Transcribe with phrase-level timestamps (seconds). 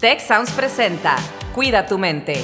[0.00, 1.16] Tech Sounds presenta
[1.56, 2.34] Cuida tu mente.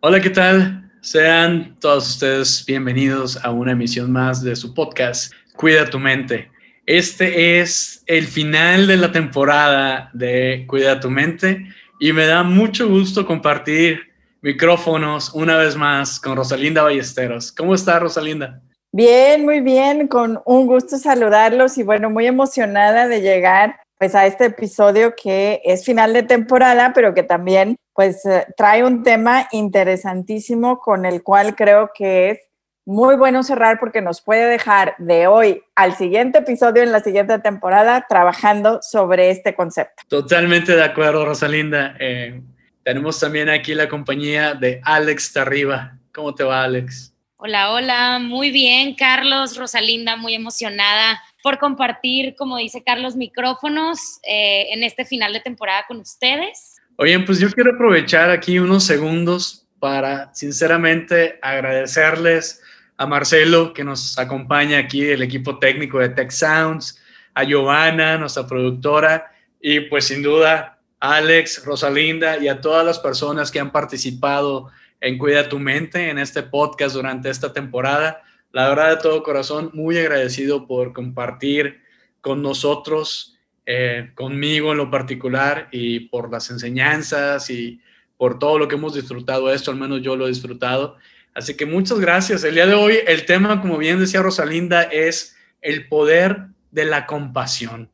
[0.00, 0.90] Hola, ¿qué tal?
[1.02, 6.50] Sean todos ustedes bienvenidos a una emisión más de su podcast Cuida tu mente.
[6.86, 11.66] Este es el final de la temporada de Cuida tu mente
[12.00, 14.10] y me da mucho gusto compartir
[14.40, 17.52] micrófonos una vez más con Rosalinda Ballesteros.
[17.52, 18.62] ¿Cómo está Rosalinda?
[18.92, 24.26] Bien, muy bien, con un gusto saludarlos y bueno, muy emocionada de llegar pues a
[24.26, 29.46] este episodio que es final de temporada, pero que también pues eh, trae un tema
[29.52, 32.38] interesantísimo con el cual creo que es
[32.86, 37.38] muy bueno cerrar porque nos puede dejar de hoy al siguiente episodio en la siguiente
[37.38, 40.02] temporada trabajando sobre este concepto.
[40.08, 41.94] Totalmente de acuerdo, Rosalinda.
[42.00, 42.40] Eh,
[42.82, 45.98] tenemos también aquí la compañía de Alex Tarriba.
[46.12, 47.09] ¿Cómo te va, Alex?
[47.42, 54.66] Hola, hola, muy bien, Carlos, Rosalinda, muy emocionada por compartir, como dice Carlos, micrófonos eh,
[54.74, 56.76] en este final de temporada con ustedes.
[56.96, 62.60] Oye, pues yo quiero aprovechar aquí unos segundos para sinceramente agradecerles
[62.98, 68.46] a Marcelo que nos acompaña aquí, el equipo técnico de Tech Sounds, a Giovanna, nuestra
[68.46, 74.70] productora, y pues sin duda Alex, Rosalinda y a todas las personas que han participado
[75.00, 78.22] en Cuida tu Mente en este podcast durante esta temporada.
[78.52, 81.80] La verdad de todo corazón, muy agradecido por compartir
[82.20, 87.80] con nosotros, eh, conmigo en lo particular y por las enseñanzas y
[88.16, 90.96] por todo lo que hemos disfrutado esto, al menos yo lo he disfrutado.
[91.32, 92.44] Así que muchas gracias.
[92.44, 97.06] El día de hoy el tema, como bien decía Rosalinda, es el poder de la
[97.06, 97.90] compasión.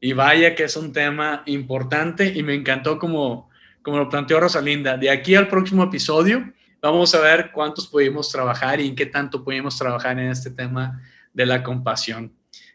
[0.00, 3.51] Y vaya que es un tema importante y me encantó como
[3.82, 8.80] como lo planteó Rosalinda, de aquí al próximo episodio vamos a ver cuántos pudimos trabajar
[8.80, 11.00] y en qué tanto pudimos trabajar en este tema
[11.32, 12.32] de la compasión.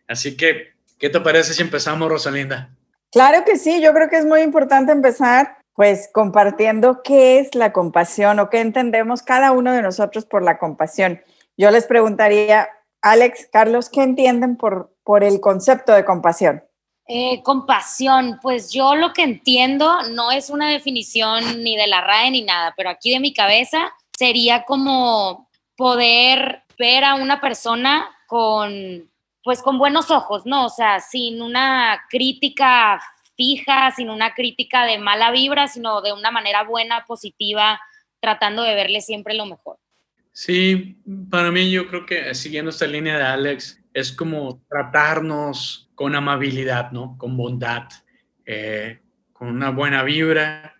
[0.07, 2.69] Así que, ¿qué te parece si empezamos, Rosalinda?
[3.11, 7.71] Claro que sí, yo creo que es muy importante empezar pues compartiendo qué es la
[7.71, 11.21] compasión o qué entendemos cada uno de nosotros por la compasión.
[11.55, 12.67] Yo les preguntaría,
[13.03, 16.63] Alex, Carlos, ¿qué entienden por, por el concepto de compasión?
[17.09, 22.31] Eh, compasión, pues yo lo que entiendo no es una definición ni de la RAE
[22.31, 29.09] ni nada, pero aquí de mi cabeza sería como poder ver a una persona con,
[29.41, 30.65] pues con buenos ojos, ¿no?
[30.65, 33.01] O sea, sin una crítica
[33.37, 37.79] fija, sin una crítica de mala vibra, sino de una manera buena, positiva,
[38.19, 39.77] tratando de verle siempre lo mejor.
[40.33, 40.97] Sí,
[41.31, 46.91] para mí yo creo que siguiendo esta línea de Alex, es como tratarnos con amabilidad,
[46.91, 47.17] ¿no?
[47.17, 47.87] Con bondad,
[48.45, 48.99] eh,
[49.33, 50.75] con una buena vibra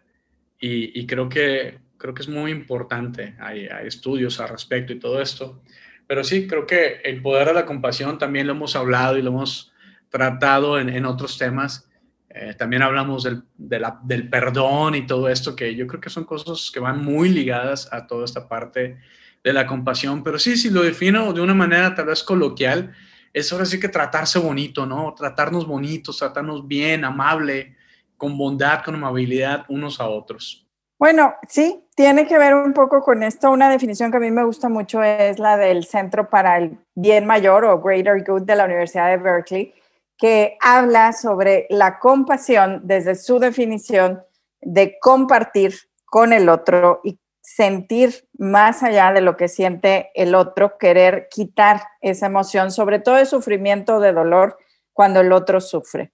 [0.60, 3.36] y, creo, que, creo que es muy importante.
[3.40, 5.64] Hay, estudios al respecto y todo esto.
[6.06, 9.32] Pero sí, creo que el poder de la compasión también lo hemos hablado y lo
[9.32, 9.74] hemos
[10.10, 11.90] tratado en, otros temas.
[12.30, 16.70] Eh, también hablamos del, del perdón y todo esto, que yo creo que son cosas
[16.72, 19.00] que van muy ligadas a toda esta parte
[19.44, 20.24] de la compasión.
[20.24, 22.94] Pero sí, si lo defino de una manera tal vez coloquial,
[23.34, 25.14] es ahora sí que tratarse bonito, ¿no?
[25.14, 27.76] Tratarnos bonitos, tratarnos bien, amable,
[28.18, 30.68] con bondad, con amabilidad unos a otros.
[31.00, 33.52] Bueno, sí, tiene que ver un poco con esto.
[33.52, 37.26] Una definición que a mí me gusta mucho es la del Centro para el Bien
[37.28, 39.74] Mayor o Greater Good de la Universidad de Berkeley,
[40.18, 44.24] que habla sobre la compasión desde su definición
[44.62, 50.78] de compartir con el otro y sentir más allá de lo que siente el otro,
[50.78, 54.58] querer quitar esa emoción, sobre todo de sufrimiento, de dolor,
[54.92, 56.12] cuando el otro sufre.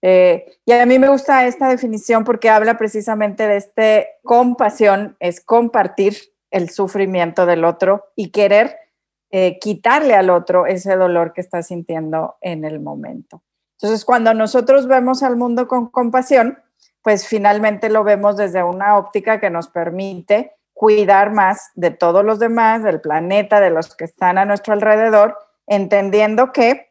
[0.00, 5.42] Eh, y a mí me gusta esta definición porque habla precisamente de este compasión, es
[5.42, 6.16] compartir
[6.50, 8.74] el sufrimiento del otro y querer
[9.30, 13.42] eh, quitarle al otro ese dolor que está sintiendo en el momento.
[13.78, 16.58] Entonces, cuando nosotros vemos al mundo con compasión,
[17.02, 22.38] pues finalmente lo vemos desde una óptica que nos permite cuidar más de todos los
[22.38, 25.36] demás, del planeta, de los que están a nuestro alrededor,
[25.66, 26.88] entendiendo que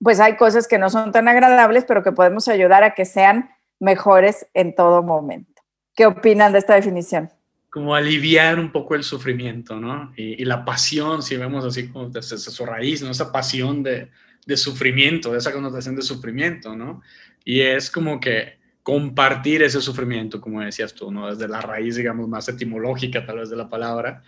[0.00, 3.50] pues hay cosas que no son tan agradables, pero que podemos ayudar a que sean
[3.78, 5.62] mejores en todo momento.
[5.94, 7.30] ¿Qué opinan de esta definición?
[7.70, 10.12] Como aliviar un poco el sufrimiento, ¿no?
[10.16, 13.10] Y, la pasión, si vemos así como desde su raíz, ¿no?
[13.12, 14.10] Esa pasión de,
[14.46, 17.02] de sufrimiento, de esa connotación de sufrimiento, ¿no?
[17.44, 21.30] Y es como que compartir ese sufrimiento, como decías tú, ¿no?
[21.30, 24.22] Desde la raíz, digamos, más etimológica tal vez de la palabra,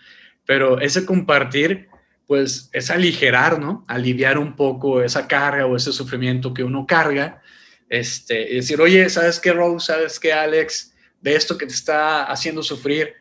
[0.47, 1.89] pero ese compartir,
[2.27, 3.85] pues es aligerar, ¿no?
[3.89, 7.43] Aliviar un poco esa carga o ese sufrimiento que uno carga,
[7.89, 9.87] este, y decir, oye, ¿sabes qué, Rose?
[9.87, 10.95] ¿Sabes qué, Alex?
[11.21, 13.12] De esto que te está haciendo sufrir,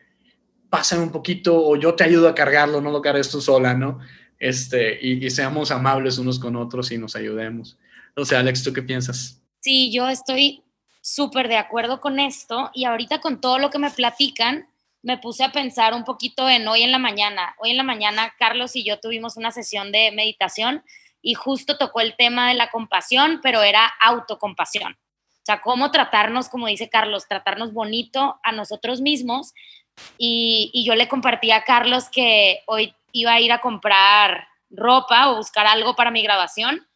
[0.70, 4.00] pásame un poquito o yo te ayudo a cargarlo, no lo cargues tú sola, ¿no?
[4.38, 7.78] este, y, seamos amables unos con otros y nos ayudemos.
[8.16, 9.42] No sé, Alex, ¿tú qué piensas?
[9.60, 10.62] Sí, yo estoy
[11.04, 14.66] súper de acuerdo con esto y ahorita con todo lo que me platican,
[15.02, 17.54] me puse a pensar un poquito en hoy en la mañana.
[17.58, 20.82] Hoy en la mañana Carlos y yo tuvimos una sesión de meditación
[21.20, 24.92] y justo tocó el tema de la compasión, pero era autocompasión.
[24.94, 29.52] O sea, cómo tratarnos, como dice Carlos, tratarnos bonito a nosotros mismos.
[30.16, 35.30] Y, y yo le compartí a Carlos que hoy iba a ir a comprar ropa
[35.30, 36.88] o buscar algo para mi grabación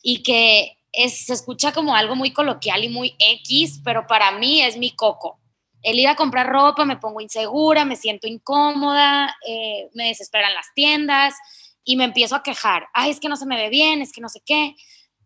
[0.00, 4.60] y que es, se escucha como algo muy coloquial y muy X, pero para mí
[4.62, 5.38] es mi coco.
[5.80, 10.66] El ir a comprar ropa, me pongo insegura, me siento incómoda, eh, me desesperan las
[10.74, 11.36] tiendas
[11.84, 12.88] y me empiezo a quejar.
[12.92, 14.74] Ay, es que no se me ve bien, es que no sé qué.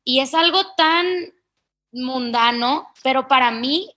[0.04, 1.06] Y es algo tan
[1.90, 3.96] mundano, pero para mí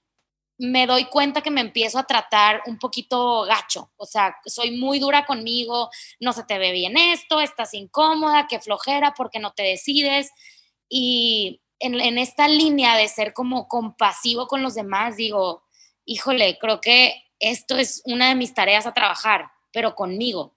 [0.58, 5.00] me doy cuenta que me empiezo a tratar un poquito gacho, o sea, soy muy
[5.00, 5.90] dura conmigo,
[6.22, 10.32] no se te ve bien esto, estás incómoda, qué flojera, porque no te decides.
[10.88, 15.64] Y en, esta línea de ser como compasivo con los demás, digo,
[16.06, 20.56] híjole, creo que esto es una de mis tareas a trabajar, pero conmigo.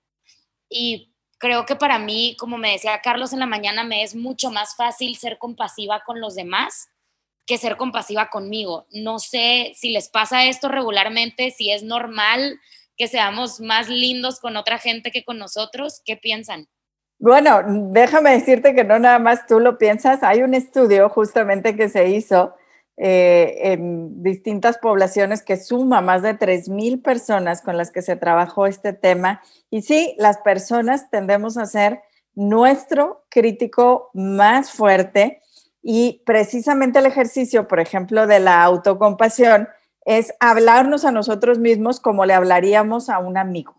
[0.69, 4.50] Y creo que para mí, como me decía Carlos en la mañana, me es mucho
[4.50, 6.88] más fácil ser compasiva con los demás
[7.47, 8.87] que ser compasiva conmigo.
[8.91, 12.61] No sé si les pasa esto regularmente, si es normal
[12.99, 16.03] que seamos más lindos con otra gente que con nosotros.
[16.05, 16.69] ¿Qué piensan?
[17.20, 20.23] Bueno, déjame decirte que no nada más tú lo piensas.
[20.23, 22.55] Hay un estudio justamente que se hizo
[22.97, 28.67] eh, en distintas poblaciones que suma más de 3.000 personas con las que se trabajó
[28.67, 29.43] este tema.
[29.70, 32.03] Y sí, las personas tendemos a ser
[32.35, 35.43] nuestro crítico más fuerte
[35.82, 39.69] y precisamente el ejercicio, por ejemplo, de la autocompasión
[40.05, 43.78] es hablarnos a nosotros mismos como le hablaríamos a un amigo.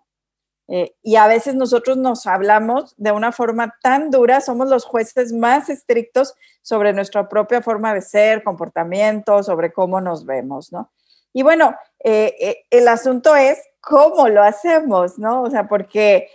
[0.71, 5.33] Eh, y a veces nosotros nos hablamos de una forma tan dura, somos los jueces
[5.33, 10.91] más estrictos sobre nuestra propia forma de ser, comportamiento, sobre cómo nos vemos, ¿no?
[11.33, 15.41] Y bueno, eh, eh, el asunto es cómo lo hacemos, ¿no?
[15.41, 16.29] O sea, porque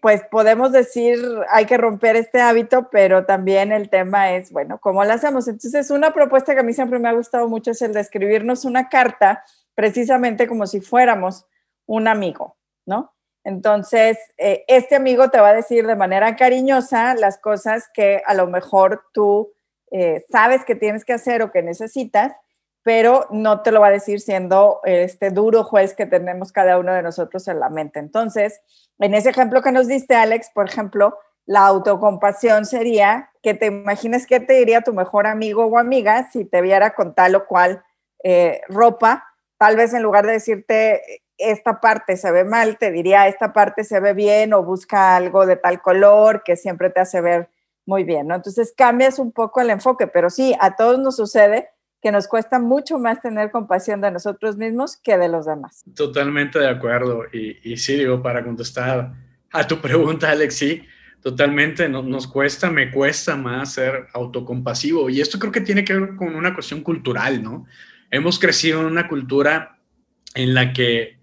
[0.00, 1.18] pues podemos decir
[1.50, 5.48] hay que romper este hábito, pero también el tema es, bueno, ¿cómo lo hacemos?
[5.48, 8.64] Entonces, una propuesta que a mí siempre me ha gustado mucho es el de escribirnos
[8.64, 9.42] una carta
[9.74, 11.46] precisamente como si fuéramos
[11.84, 12.56] un amigo,
[12.86, 13.15] ¿no?
[13.46, 18.34] Entonces, eh, este amigo te va a decir de manera cariñosa las cosas que a
[18.34, 19.52] lo mejor tú
[19.92, 22.32] eh, sabes que tienes que hacer o que necesitas,
[22.82, 26.92] pero no te lo va a decir siendo este duro juez que tenemos cada uno
[26.92, 28.00] de nosotros en la mente.
[28.00, 28.60] Entonces,
[28.98, 34.26] en ese ejemplo que nos diste, Alex, por ejemplo, la autocompasión sería que te imagines
[34.26, 37.84] qué te diría tu mejor amigo o amiga si te viera con tal o cual
[38.24, 39.22] eh, ropa,
[39.56, 43.84] tal vez en lugar de decirte esta parte se ve mal, te diría esta parte
[43.84, 47.50] se ve bien o busca algo de tal color que siempre te hace ver
[47.84, 48.34] muy bien, ¿no?
[48.34, 51.68] Entonces cambias un poco el enfoque, pero sí, a todos nos sucede
[52.02, 55.84] que nos cuesta mucho más tener compasión de nosotros mismos que de los demás.
[55.94, 57.24] Totalmente de acuerdo.
[57.32, 59.12] Y, y sí, digo, para contestar
[59.52, 60.84] a tu pregunta, Alex, sí,
[61.22, 65.10] totalmente nos cuesta, me cuesta más ser autocompasivo.
[65.10, 67.66] Y esto creo que tiene que ver con una cuestión cultural, ¿no?
[68.10, 69.78] Hemos crecido en una cultura
[70.34, 71.15] en la que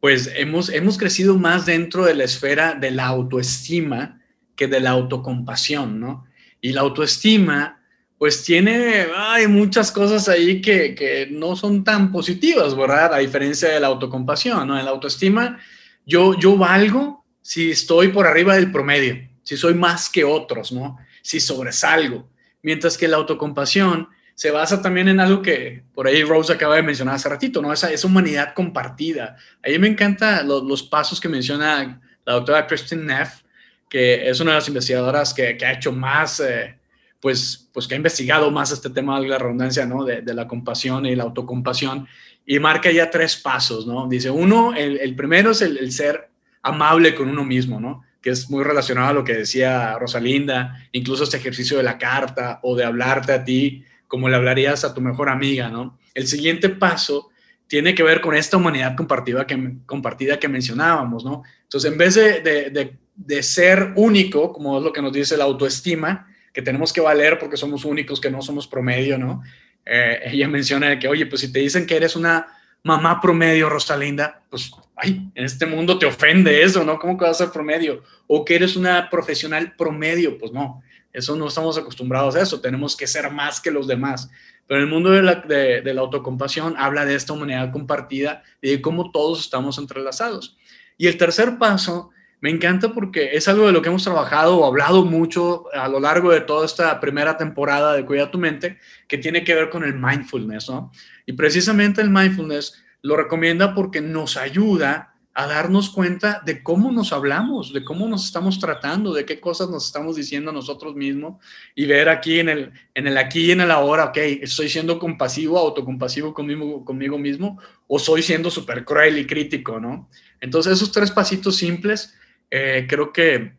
[0.00, 4.20] pues hemos, hemos crecido más dentro de la esfera de la autoestima
[4.56, 6.26] que de la autocompasión, ¿no?
[6.60, 7.82] Y la autoestima,
[8.18, 13.14] pues tiene, hay muchas cosas ahí que, que no son tan positivas, ¿verdad?
[13.14, 14.78] A diferencia de la autocompasión, ¿no?
[14.78, 15.58] En la autoestima,
[16.06, 20.98] yo, yo valgo si estoy por arriba del promedio, si soy más que otros, ¿no?
[21.22, 22.28] Si sobresalgo.
[22.62, 24.08] Mientras que la autocompasión
[24.40, 27.74] se basa también en algo que por ahí Rose acaba de mencionar hace ratito, ¿no?
[27.74, 29.36] Esa, esa humanidad compartida.
[29.62, 33.42] A mí me encantan los, pasos que menciona la doctora Kristen Neff,
[33.86, 36.74] que es una de las investigadoras que, ha hecho más, eh,
[37.20, 40.06] pues, pues que ha investigado más este tema de la redundancia, ¿no?
[40.06, 42.08] De, la compasión y la autocompasión.
[42.46, 44.08] Y marca ya tres pasos, ¿no?
[44.08, 46.30] Dice, uno, el, primero es el, el ser
[46.62, 48.04] amable con uno mismo, ¿no?
[48.22, 52.60] que es muy relacionado a lo que decía Rosalinda, incluso este ejercicio de la carta
[52.62, 55.96] o de hablarte a ti como le hablarías a tu mejor amiga, ¿no?
[56.14, 57.30] El siguiente paso
[57.68, 61.44] tiene que ver con esta humanidad compartida que, compartida que mencionábamos, ¿no?
[61.62, 66.26] Entonces, en vez de, de, ser único, como es lo que nos dice la autoestima,
[66.52, 69.44] que tenemos que valer porque somos únicos, que no somos promedio, ¿no?
[69.86, 72.48] Eh, ella menciona que, oye, pues si te dicen que eres una
[72.82, 76.98] mamá promedio, Rosalinda, pues, ay, en este mundo te ofende eso, ¿no?
[76.98, 78.02] ¿Cómo que vas a ser promedio?
[78.26, 80.82] O que eres una profesional promedio, pues no.
[81.12, 84.30] Eso no estamos acostumbrados a eso, tenemos que ser más que los demás.
[84.66, 88.80] Pero el mundo de la, de, la autocompasión habla de esta humanidad compartida y de
[88.80, 90.56] cómo todos estamos entrelazados.
[90.96, 92.10] Y el tercer paso
[92.42, 96.00] Me encanta porque es algo de lo que hemos trabajado o hablado mucho a lo
[96.00, 99.84] largo de toda esta primera temporada de Cuida tu mente, que tiene que ver con
[99.84, 100.90] el mindfulness, ¿no?
[101.26, 105.09] Y precisamente el mindfulness lo recomienda porque nos ayuda
[105.40, 109.70] a darnos cuenta de cómo nos hablamos, de cómo nos estamos tratando, de qué cosas
[109.70, 111.42] nos estamos diciendo a nosotros mismos
[111.74, 114.98] y ver aquí en el, en el aquí y en el ahora, ok, estoy siendo
[114.98, 120.10] compasivo, autocompasivo conmigo, conmigo mismo o soy siendo súper cruel y crítico, ¿no?
[120.42, 122.14] Entonces esos tres pasitos simples
[122.50, 123.54] eh, creo que,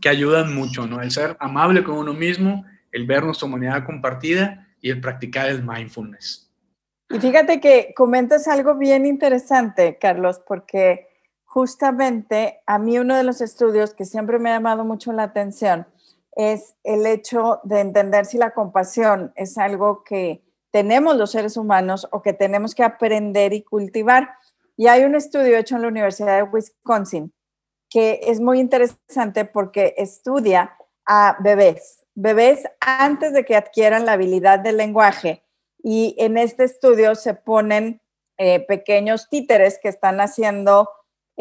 [0.00, 1.00] que ayudan mucho, ¿no?
[1.00, 5.62] El ser amable con uno mismo, el ver nuestra humanidad compartida y el practicar el
[5.62, 6.50] mindfulness.
[7.08, 11.09] Y fíjate que comentas algo bien interesante, Carlos, porque
[11.50, 15.84] justamente a mí uno de los estudios que siempre me ha llamado mucho la atención
[16.36, 22.06] es el hecho de entender si la compasión es algo que tenemos los seres humanos
[22.12, 24.30] o que tenemos que aprender y cultivar.
[24.76, 27.32] Y hay un estudio hecho en la Universidad de Wisconsin
[27.88, 34.60] que es muy interesante porque estudia a bebés, bebés antes de que adquieran la habilidad
[34.60, 35.42] del lenguaje.
[35.82, 38.00] Y en este estudio se ponen
[38.38, 40.88] eh, pequeños títeres que están haciendo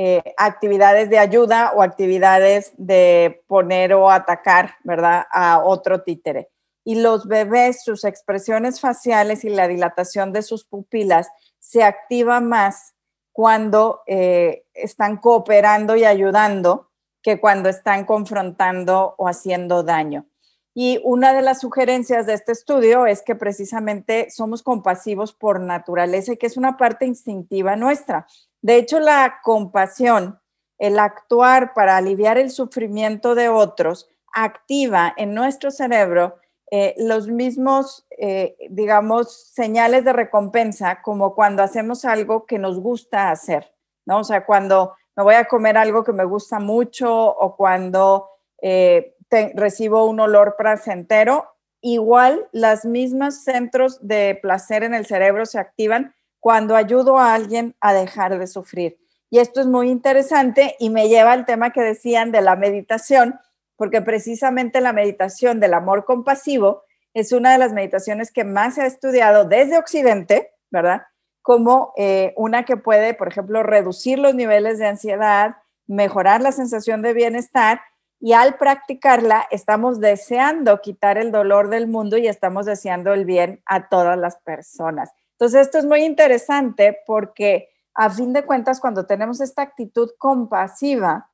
[0.02, 6.48] eh, actividades de ayuda o actividades de poner o atacar, ¿verdad?, a otro títere.
[6.86, 11.28] Y los bebés, sus expresiones faciales y la dilatación de sus pupilas
[11.60, 12.94] se activa más
[13.34, 16.92] cuando eh, están cooperando y ayudando
[17.22, 20.28] que cuando están confrontando o haciendo daño.
[20.74, 26.32] Y una de las sugerencias de este estudio es que precisamente somos compasivos por naturaleza
[26.32, 28.28] y que es una parte instintiva nuestra.
[28.62, 30.40] De hecho, la compasión,
[30.78, 36.40] el actuar para aliviar el sufrimiento de otros, activa en nuestro cerebro
[36.72, 43.32] eh, los mismos, eh, digamos, señales de recompensa como cuando hacemos algo que nos gusta
[43.32, 43.74] hacer,
[44.06, 44.20] ¿no?
[44.20, 48.30] O sea, cuando me voy a comer algo que me gusta mucho o cuando
[48.62, 49.16] eh,
[49.56, 51.48] recibo un olor placentero,
[51.82, 57.76] igual las mismas centros de placer en el cerebro se activan cuando ayudo a alguien
[57.82, 58.98] a dejar de sufrir.
[59.30, 63.40] Y esto es muy interesante y me lleva al tema que decían de la meditación,
[63.76, 68.82] porque precisamente la meditación del amor compasivo es una de las meditaciones que más se
[68.82, 71.04] ha estudiado desde Occidente, ¿verdad?
[71.42, 77.02] Como eh, una que puede, por ejemplo, reducir los niveles de ansiedad, mejorar la sensación
[77.02, 77.82] de bienestar
[78.20, 83.62] y al practicarla estamos deseando quitar el dolor del mundo y estamos deseando el bien
[83.66, 85.12] a todas las personas.
[85.40, 91.30] Entonces, esto es muy interesante porque a fin de cuentas, cuando tenemos esta actitud compasiva,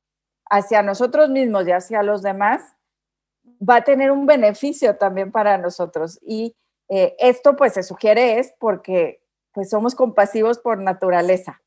[0.48, 2.62] hacia nosotros mismos y hacia los demás,
[3.60, 6.18] va a tener un beneficio también para nosotros.
[6.22, 6.54] Y
[6.88, 9.22] eh, esto pues se sugiere es porque
[9.52, 11.62] pues somos compasivos por naturaleza.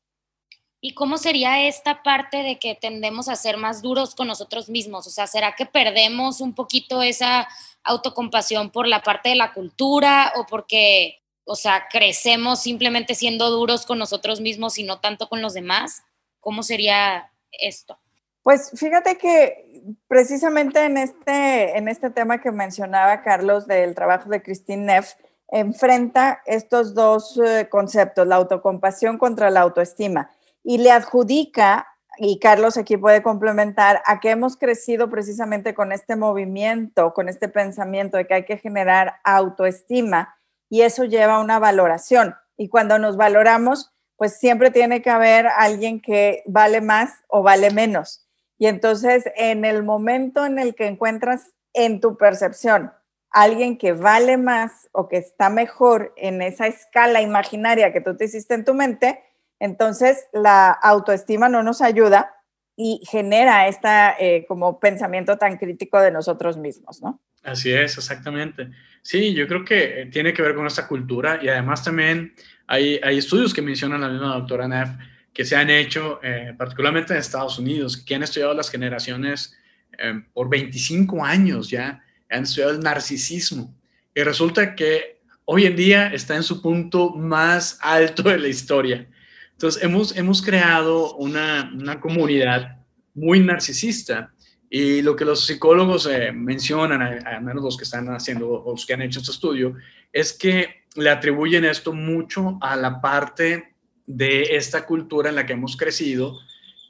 [0.82, 5.06] ¿Y cómo sería esta parte de que tendemos a ser más duros con nosotros mismos?
[5.06, 7.46] O sea, ¿será que perdemos un poquito esa
[7.82, 11.20] autocompasión por la parte de la cultura o porque,
[11.50, 16.04] o sea, crecemos simplemente siendo duros con nosotros mismos y no tanto con los demás?
[16.38, 17.98] ¿Cómo sería esto?
[18.44, 24.44] Pues fíjate que precisamente en este, en este tema que mencionaba Carlos del trabajo de
[24.44, 25.14] Christine Neff,
[25.48, 30.30] enfrenta estos dos eh, conceptos, la autocompasión contra la autoestima,
[30.62, 36.14] y le adjudica, y Carlos aquí puede complementar, a que hemos crecido precisamente con este
[36.14, 40.36] movimiento, con este pensamiento de que hay que generar autoestima,
[40.70, 42.34] y eso lleva a una valoración.
[42.56, 47.70] Y cuando nos valoramos, pues siempre tiene que haber alguien que vale más o vale
[47.70, 48.26] menos.
[48.56, 52.92] Y entonces, en el momento en el que encuentras en tu percepción
[53.30, 58.24] alguien que vale más o que está mejor en esa escala imaginaria que tú te
[58.24, 59.22] hiciste en tu mente,
[59.60, 62.34] entonces la autoestima no nos ayuda
[62.76, 67.20] y genera esta eh, como pensamiento tan crítico de nosotros mismos, ¿no?
[67.42, 68.70] Así es, exactamente.
[69.02, 72.34] Sí, yo creo que tiene que ver con esta cultura y además también
[72.66, 74.90] hay, hay estudios que mencionan la misma doctora Neff
[75.32, 79.56] que se han hecho, eh, particularmente en Estados Unidos, que han estudiado las generaciones
[79.98, 83.74] eh, por 25 años ya, han estudiado el narcisismo.
[84.14, 89.08] Y resulta que hoy en día está en su punto más alto de la historia.
[89.52, 92.78] Entonces, hemos, hemos creado una, una comunidad
[93.14, 94.32] muy narcisista.
[94.72, 98.94] Y lo que los psicólogos eh, mencionan, al menos los que están haciendo, los que
[98.94, 99.74] han hecho este estudio,
[100.12, 103.74] es que le atribuyen esto mucho a la parte
[104.06, 106.38] de esta cultura en la que hemos crecido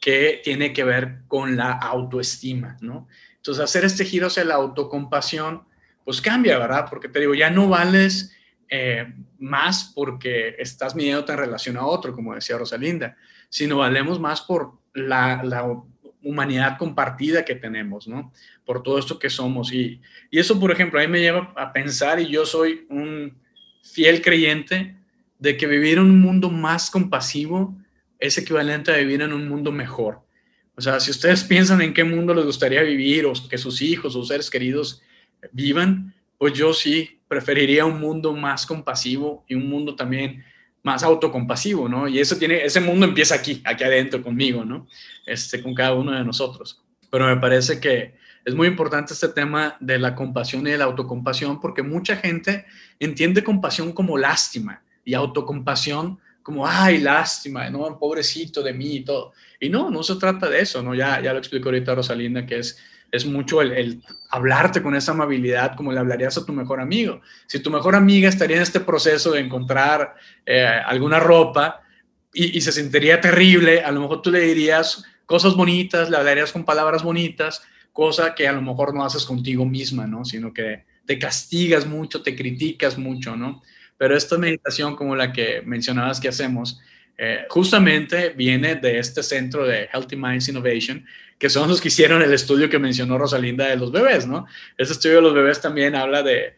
[0.01, 3.09] que tiene que ver con la autoestima, ¿no?
[3.37, 5.65] Entonces, hacer este giro hacia la autocompasión,
[6.05, 6.87] pues cambia, ¿verdad?
[6.89, 8.33] Porque te digo, ya no vales
[8.69, 13.17] eh, más porque estás midiéndote en relación a otro, como decía Rosalinda,
[13.49, 15.43] sino valemos más por la,
[16.23, 18.33] humanidad compartida que tenemos, ¿no?
[18.65, 19.73] Por todo esto que somos.
[19.73, 20.01] Y,
[20.31, 23.37] y eso, por ejemplo, a mí me lleva a pensar, y yo soy un
[23.83, 24.97] fiel creyente,
[25.39, 27.77] de que vivir en un mundo más compasivo
[28.19, 30.21] es equivalente a vivir en un mundo mejor.
[30.77, 34.15] O sea, si ustedes piensan en qué mundo les gustaría vivir o que sus hijos
[34.15, 35.03] o seres queridos
[35.53, 40.45] vivan, pues yo sí preferiría un mundo más compasivo y un mundo también
[40.83, 42.09] más autocompasivo, ¿no?
[42.09, 44.87] Y eso tiene, ese mundo empieza aquí, aquí adentro conmigo, ¿no?
[45.27, 46.83] Este, con cada uno de nosotros.
[47.11, 50.85] Pero me parece que es muy importante este tema de la compasión y de la
[50.85, 52.65] autocompasión porque mucha gente
[52.99, 57.99] entiende compasión como lástima y autocompasión como, ay, lástima, ¿no?
[57.99, 59.33] Pobrecito de mí y todo.
[59.61, 60.95] Y no, no se trata de eso, ¿no?
[60.95, 62.79] Ya, ya lo explicó ahorita Rosalinda, que es
[63.13, 67.21] es mucho el, hablarte con esa amabilidad como le hablarías a tu mejor amigo.
[67.47, 70.15] Si tu mejor amiga estaría en este proceso de encontrar
[70.47, 71.83] eh, alguna ropa
[72.33, 76.65] y, se sentiría terrible, a lo mejor tú le dirías cosas bonitas, le hablarías con
[76.65, 77.63] palabras bonitas,
[77.93, 80.25] cosa que a lo mejor no haces contigo misma, ¿no?
[80.25, 83.63] Sino que te castigas mucho, te criticas mucho, ¿no?
[83.97, 86.81] Pero esta meditación como la que mencionabas que hacemos,
[87.23, 91.05] eh, justamente viene de este centro de Healthy Minds Innovation,
[91.39, 94.47] que son los que hicieron el estudio que mencionó Rosalinda de los bebés, ¿no?
[94.79, 96.55] Ese estudio de los bebés también habla de,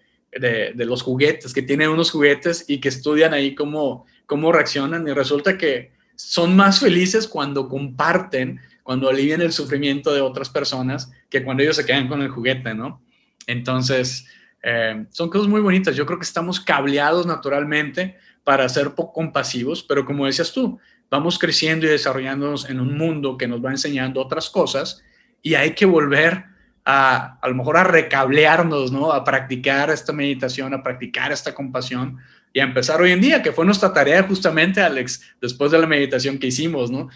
[0.76, 5.58] los juguetes, que tienen unos juguetes y que estudian ahí cómo, cómo reaccionan y resulta
[5.58, 11.64] que son más felices cuando comparten, cuando alivian el sufrimiento de otras personas, que cuando
[11.64, 13.02] ellos se quedan con el juguete, ¿no?
[13.48, 14.28] Entonces,
[14.62, 15.96] eh, son cosas muy bonitas.
[15.96, 20.78] Yo creo que estamos cableados naturalmente para ser poco compasivos, pero como decías tú,
[21.10, 25.02] vamos creciendo y desarrollándonos en un mundo que nos va enseñando otras cosas
[25.42, 26.44] y hay que volver
[26.84, 29.12] a a lo mejor a recablearnos, ¿no?
[29.12, 32.18] A practicar esta meditación, a practicar esta compasión
[32.52, 35.86] y a empezar hoy en día, que fue nuestra tarea justamente, Alex, después de la
[35.86, 37.08] meditación que hicimos, ¿no?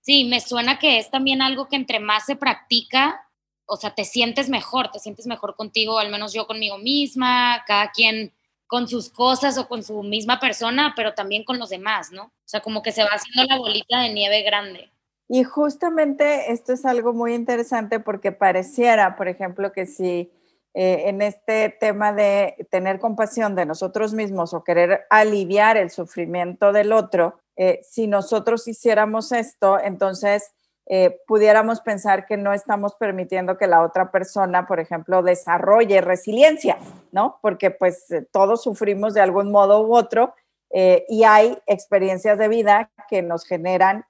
[0.00, 3.20] Sí, me suena que es también algo que entre más se practica,
[3.66, 7.92] o sea, te sientes mejor, te sientes mejor contigo, al menos yo conmigo misma, cada
[7.92, 8.32] quien
[8.72, 12.22] con sus cosas o con su misma persona, pero también con los demás, ¿no?
[12.22, 14.90] O sea, como que se va haciendo la bolita de nieve grande.
[15.28, 20.32] Y justamente esto es algo muy interesante porque pareciera, por ejemplo, que si
[20.72, 26.72] eh, en este tema de tener compasión de nosotros mismos o querer aliviar el sufrimiento
[26.72, 30.50] del otro, eh, si nosotros hiciéramos esto, entonces
[30.86, 36.76] eh, pudiéramos pensar que no estamos permitiendo que la otra persona, por ejemplo, desarrolle resiliencia,
[37.12, 37.38] ¿no?
[37.40, 40.34] Porque pues eh, todos sufrimos de algún modo u otro
[40.70, 44.04] eh, y hay experiencias de vida que nos generan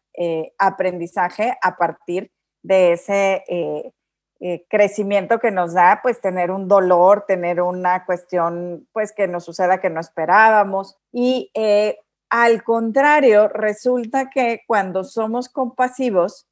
[0.58, 2.30] aprendizaje a partir
[2.62, 3.94] de ese
[4.68, 9.80] crecimiento que nos da, pues tener un dolor, tener una cuestión, pues que nos suceda
[9.80, 10.98] que no esperábamos.
[11.12, 11.50] Y
[12.28, 16.46] al contrario, resulta que cuando somos compasivos,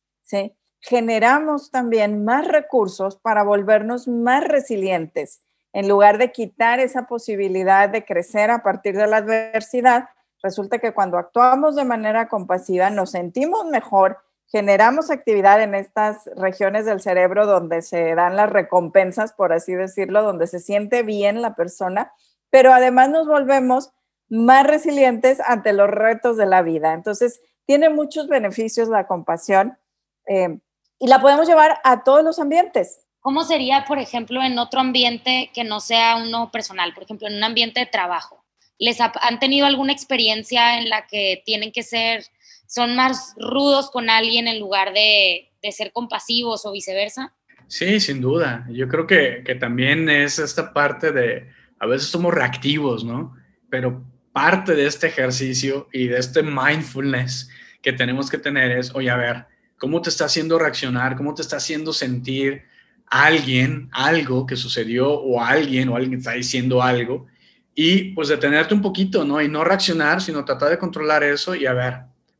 [0.81, 5.43] generamos también más recursos para volvernos más resilientes.
[5.73, 10.09] En lugar de quitar esa posibilidad de crecer a partir de la adversidad,
[10.43, 16.85] resulta que cuando actuamos de manera compasiva nos sentimos mejor, generamos actividad en estas regiones
[16.85, 21.55] del cerebro donde se dan las recompensas, por así decirlo, donde se siente bien la
[21.55, 22.13] persona,
[22.51, 23.93] pero además nos volvemos
[24.29, 26.95] más resilientes ante los retos de la vida.
[26.95, 29.79] Entonces, tiene muchos beneficios la compasión
[30.27, 30.59] eh,
[30.99, 33.01] y la podemos llevar a todos los ambientes.
[33.21, 36.95] ¿Cómo sería, por ejemplo, en otro ambiente que no sea uno personal?
[36.95, 38.45] Por ejemplo, en un ambiente de trabajo.
[38.79, 42.25] ¿Les han tenido alguna experiencia en la que tienen que ser,
[42.67, 47.35] son más rudos con alguien en lugar de, de ser compasivos o viceversa?
[47.69, 48.67] Sí, sin duda.
[48.71, 53.37] Yo creo que, que también es esta parte de, a veces somos reactivos, ¿no?
[53.69, 54.03] Pero
[54.33, 57.51] parte de este ejercicio y de este mindfulness
[57.83, 59.47] que tenemos que tener es, oye, a ver,
[59.81, 62.65] cómo te está haciendo reaccionar, cómo te está haciendo sentir
[63.07, 67.27] alguien, algo que sucedió o alguien o alguien está diciendo algo
[67.75, 69.41] y pues detenerte un poquito, ¿no?
[69.41, 71.95] Y no reaccionar, sino tratar de controlar eso y a ver,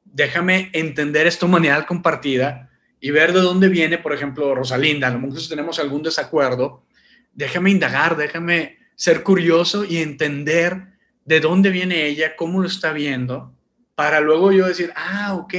[0.05, 2.69] déjame entender esta humanidad compartida
[3.01, 6.85] y ver de dónde viene, por ejemplo, Rosalinda, a lo mejor si tenemos algún desacuerdo,
[7.33, 10.89] déjame indagar, déjame ser curioso y entender
[11.25, 13.55] de dónde viene ella, cómo lo está viendo,
[13.95, 15.55] para luego yo decir, ah, ok,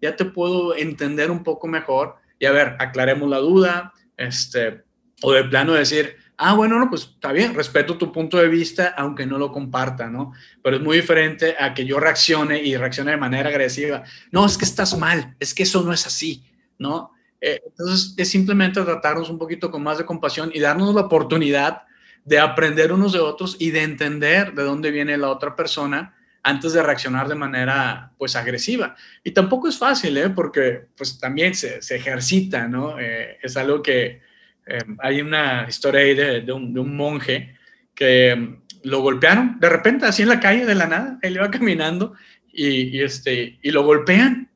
[0.00, 4.82] ya te puedo entender un poco mejor y a ver, aclaremos la duda, este,
[5.22, 8.94] o de plano decir, ah, bueno, no, pues está bien, respeto tu punto de vista,
[8.96, 10.32] aunque no lo comparta, ¿no?
[10.62, 14.04] Pero es muy diferente a que yo reaccione y reaccione de manera agresiva.
[14.30, 16.46] No, es que estás mal, es que eso no es así,
[16.78, 17.12] ¿no?
[17.40, 21.82] Eh, entonces, es simplemente tratarnos un poquito con más de compasión y darnos la oportunidad
[22.24, 26.72] de aprender unos de otros y de entender de dónde viene la otra persona antes
[26.72, 28.96] de reaccionar de manera pues agresiva.
[29.24, 30.30] Y tampoco es fácil, ¿eh?
[30.30, 32.98] porque pues también se, se ejercita, ¿no?
[32.98, 34.20] Eh, es algo que
[34.66, 37.56] eh, hay una historia ahí de, de, un, de un, monje
[37.94, 41.50] que mm, lo golpearon de repente así en la calle de la nada, él iba
[41.50, 42.14] caminando
[42.52, 44.50] y, y, este, y lo golpean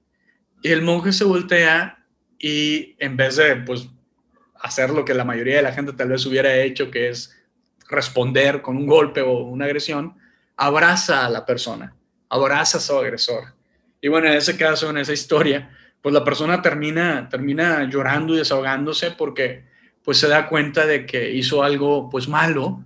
[0.63, 2.05] y el monje se voltea
[2.39, 3.89] y en vez de pues
[4.61, 7.37] hacer lo que la mayoría de la gente tal vez hubiera hecho, que es
[7.89, 10.17] responder con un golpe o una agresión,
[10.57, 11.95] abraza a la persona,
[12.29, 13.55] abraza a su agresor.
[14.01, 18.39] Y bueno, en ese caso, en esa historia, pues la persona termina, termina llorando y
[18.39, 19.65] desahogándose porque
[20.05, 22.85] pues se da cuenta de que hizo algo pues malo,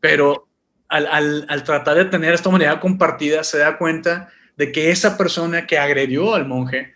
[0.00, 0.48] pero
[0.88, 5.16] al, al, al tratar de tener esta humanidad compartida se da cuenta de que esa
[5.16, 6.94] persona que agredió al monje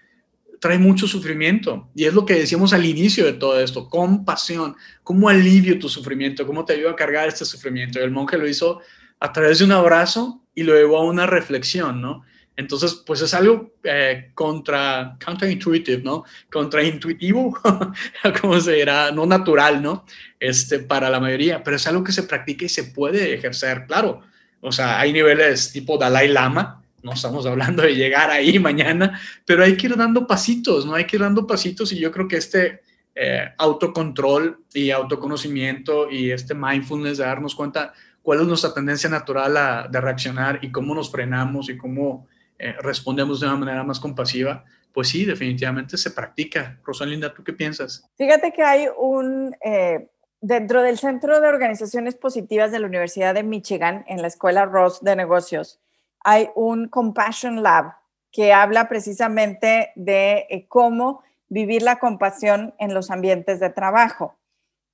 [0.63, 1.91] trae mucho sufrimiento.
[1.95, 6.47] Y es lo que decíamos al inicio de todo esto, compasión, cómo alivio tu sufrimiento,
[6.47, 7.99] cómo te ayuda a cargar este sufrimiento.
[7.99, 8.81] Y el monje lo hizo
[9.23, 12.25] a través de un abrazo y lo llevó a una reflexión, ¿no?
[12.57, 16.25] Entonces, pues es algo eh, contra, counterintuitive, ¿no?
[16.51, 17.57] Contraintuitivo,
[18.41, 20.05] como se dirá, no natural, ¿no?
[20.41, 24.23] Este, para la mayoría, pero es algo que se practica y se puede ejercer, claro.
[24.61, 29.63] O sea, hay niveles tipo Dalai Lama, no estamos hablando de llegar ahí mañana, pero
[29.63, 30.97] hay que ir dando pasitos, ¿no?
[30.97, 32.81] Hay que ir dando pasitos y yo creo que este
[33.15, 39.57] eh, autocontrol y autoconocimiento y este mindfulness de darnos cuenta cuál es nuestra tendencia natural
[39.57, 42.27] a, de reaccionar y cómo nos frenamos y cómo
[42.59, 46.79] eh, respondemos de una manera más compasiva, pues sí, definitivamente se practica.
[46.85, 48.09] Rosalinda, ¿tú qué piensas?
[48.17, 50.09] Fíjate que hay un, eh,
[50.41, 55.03] dentro del Centro de Organizaciones Positivas de la Universidad de Michigan, en la Escuela Ross
[55.03, 55.81] de Negocios,
[56.25, 57.95] hay un Compassion Lab
[58.31, 64.39] que habla precisamente de eh, cómo vivir la compasión en los ambientes de trabajo.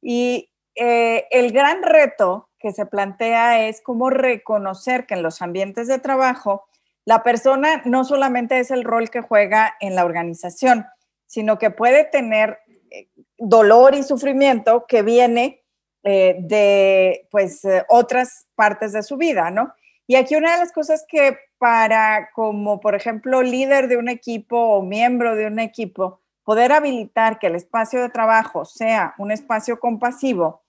[0.02, 5.86] Y eh, el gran reto que se plantea es cómo reconocer que en los ambientes
[5.88, 6.66] de trabajo
[7.04, 10.86] la persona no solamente es el rol que juega en la organización,
[11.26, 12.58] sino que puede tener
[12.90, 15.62] eh, dolor y sufrimiento que viene
[16.02, 19.72] eh, de pues eh, otras partes de su vida, ¿no?
[20.06, 24.58] Y aquí una de las cosas que para como por ejemplo líder de un equipo
[24.58, 29.80] o miembro de un equipo, poder habilitar que el espacio de trabajo sea un espacio
[29.80, 30.62] compasivo,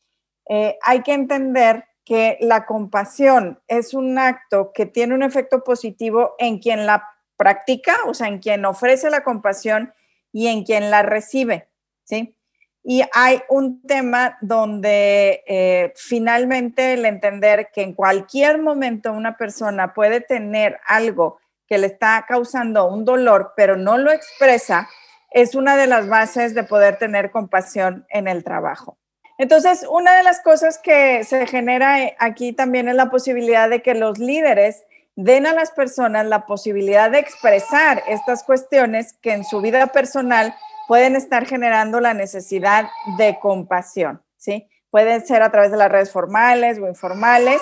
[0.50, 6.34] eh, hay que entender que la compasión es un acto que tiene un efecto positivo
[6.40, 7.08] en quien la
[7.38, 9.94] practica, o sea, en quien ofrece la compasión
[10.32, 11.70] y en quien la recibe,
[12.04, 12.36] ¿sí?
[12.84, 19.94] Y hay un tema donde eh, finalmente el entender que en cualquier momento una persona
[19.94, 24.90] puede tener algo que le está causando un dolor, pero no lo expresa,
[25.30, 28.98] es una de las bases de poder tener compasión en el trabajo.
[29.40, 33.96] Entonces, una de las cosas que se genera aquí también es la posibilidad de que
[33.96, 34.84] los líderes
[35.16, 40.54] den a las personas la posibilidad de expresar estas cuestiones que en su vida personal
[40.90, 44.68] pueden estar generando la necesidad de compasión, ¿sí?
[44.92, 47.62] Pueden ser a través de las redes formales o informales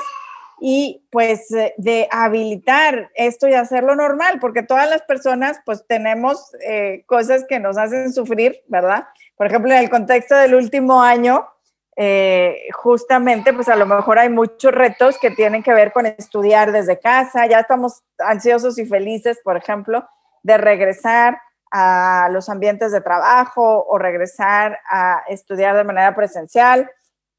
[0.59, 6.51] y pues eh, de habilitar esto y hacerlo normal, porque todas las personas pues tenemos
[6.67, 9.07] eh, cosas que nos hacen sufrir, ¿verdad?
[9.35, 11.47] Por ejemplo, en el contexto del último año,
[11.99, 16.71] eh, justamente, pues a lo mejor hay muchos retos que tienen que ver con estudiar
[16.71, 17.47] desde casa.
[17.47, 20.07] Ya estamos ansiosos y felices, por ejemplo,
[20.43, 26.87] de regresar a los ambientes de trabajo o regresar a estudiar de manera presencial.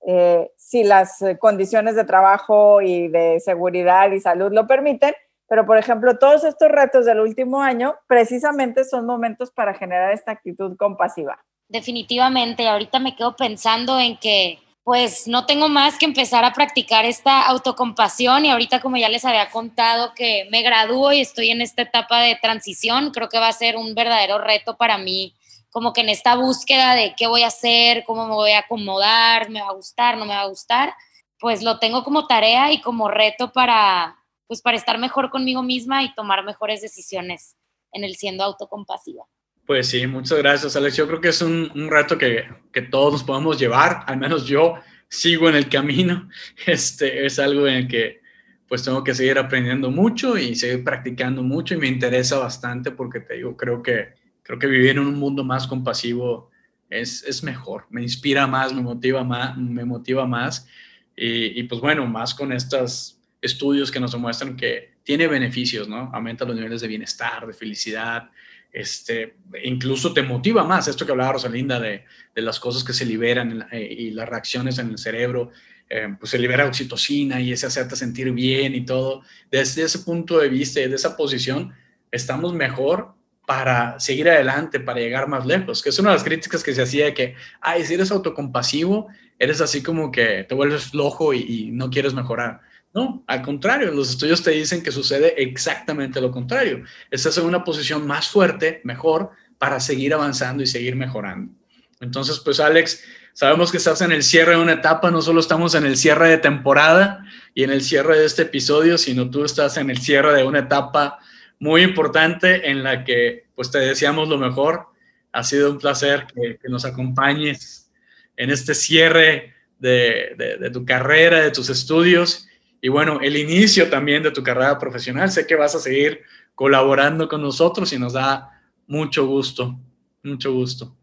[0.05, 5.15] Eh, si las condiciones de trabajo y de seguridad y salud lo permiten,
[5.49, 10.33] pero por ejemplo, todos estos retos del último año precisamente son momentos para generar esta
[10.33, 12.67] actitud compasiva definitivamente.
[12.67, 17.43] Ahorita me quedo pensando en que pues no tengo más que empezar a practicar esta
[17.47, 21.83] autocompasión y ahorita como ya les había contado que me gradúo y estoy en esta
[21.83, 25.35] etapa de transición, creo que va a ser un verdadero reto para mí,
[25.69, 29.51] como que en esta búsqueda de qué voy a hacer, cómo me voy a acomodar,
[29.51, 30.95] me va a gustar, no me va a gustar,
[31.39, 36.03] pues lo tengo como tarea y como reto para pues para estar mejor conmigo misma
[36.03, 37.57] y tomar mejores decisiones
[37.93, 39.27] en el siendo autocompasiva.
[39.69, 40.97] Pues sí, muchas gracias, Alex.
[40.97, 44.47] Yo creo que es un, un reto que, que, todos nos podemos llevar, al menos
[44.47, 44.77] yo
[45.11, 46.27] sigo en el camino.
[46.67, 48.23] Este es algo en el que
[48.67, 53.21] pues tengo que seguir aprendiendo mucho y seguir practicando mucho y me interesa bastante porque
[53.21, 56.51] te digo, creo que, creo que vivir en un mundo más compasivo
[56.89, 60.67] es, es mejor, me inspira más, me motiva más, me motiva más
[61.15, 66.11] y, y pues bueno, más con estos estudios que nos demuestran que tiene beneficios, ¿no?
[66.15, 68.31] Aumenta los niveles de bienestar, de felicidad,
[68.73, 70.89] este, incluso te motiva más.
[70.89, 72.05] Esto que hablaba Rosalinda de,
[72.35, 75.51] de las cosas que se liberan eh, y las reacciones en el cerebro,
[75.89, 79.23] eh, pues se libera oxitocina y ese hacerte sentir bien y todo.
[79.51, 81.73] Desde ese punto de vista y de esa posición,
[82.11, 83.15] estamos mejor
[83.47, 86.83] para seguir adelante, para llegar más lejos, que es una de las críticas que se
[86.83, 91.71] hacía de que, ay, si eres autocompasivo, eres así como que te vuelves flojo y
[91.73, 92.61] no quieres mejorar.
[92.95, 96.85] No, al contrario, los estudios te dicen que sucede exactamente lo contrario.
[97.11, 101.53] Estás en una posición más fuerte, mejor, para seguir avanzando y seguir mejorando.
[102.01, 105.75] Entonces, pues Alex, sabemos que estás en el cierre de una etapa, no solo estamos
[105.75, 107.25] en el cierre de temporada
[107.55, 110.61] y en el cierre de este episodio, sino tú estás en el cierre de una
[110.61, 111.19] etapa
[111.59, 114.87] muy importante en la que pues te deseamos lo mejor.
[115.33, 117.91] Ha sido un placer que, nos acompañes
[118.37, 122.48] en este cierre de, tu carrera, de tus estudios
[122.81, 125.31] y bueno, el inicio también de tu carrera profesional.
[125.31, 126.23] Sé que vas a seguir
[126.55, 129.79] colaborando con nosotros y nos da mucho gusto,
[130.23, 130.95] mucho gusto.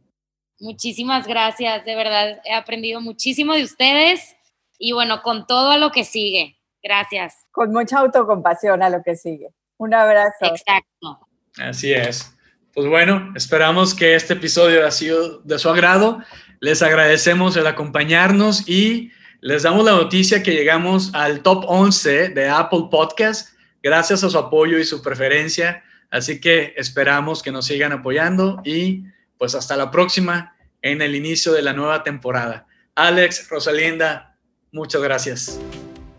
[0.59, 4.35] Muchísimas gracias, de verdad he aprendido muchísimo de ustedes
[4.79, 6.57] y bueno, con todo a lo que sigue.
[6.81, 7.45] Gracias.
[7.51, 9.49] Con mucha autocompasión a lo que sigue.
[9.77, 10.45] Un abrazo.
[10.45, 11.27] Exacto.
[11.57, 12.35] Así es.
[12.73, 16.19] Pues bueno, esperamos que este episodio haya sido de su agrado.
[16.59, 19.11] Les agradecemos el acompañarnos y
[19.41, 24.38] les damos la noticia que llegamos al top 11 de Apple Podcast gracias a su
[24.39, 25.84] apoyo y su preferencia.
[26.10, 29.04] Así que esperamos que nos sigan apoyando y
[29.38, 32.65] pues hasta la próxima en el inicio de la nueva temporada.
[32.95, 34.36] Alex, Rosalinda,
[34.71, 35.60] muchas gracias.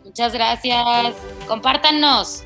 [0.04, 1.14] Muchas gracias.
[1.48, 2.45] Compártanos.